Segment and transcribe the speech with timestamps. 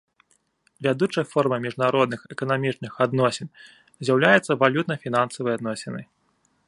[0.85, 3.47] Вядучай формай міжнародных эканамічных адносін
[4.09, 6.01] з'яўляецца валютна-фінансавыя адносіны.